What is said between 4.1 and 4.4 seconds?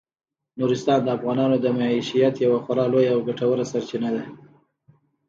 ده.